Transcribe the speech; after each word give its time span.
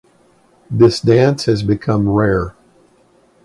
This 0.71 0.99
dance 0.99 1.45
has 1.45 1.61
become 1.61 2.09
rare 2.09 2.55